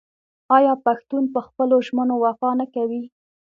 آیا 0.57 0.73
پښتون 0.85 1.23
په 1.33 1.39
خپلو 1.47 1.75
ژمنو 1.87 2.15
وفا 2.25 2.49
نه 2.59 2.65
کوي؟ 2.75 3.03